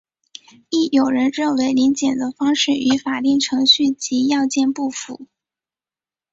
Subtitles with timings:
[0.71, 5.27] 亦有人认为临检的方式与法定程序及要件不符。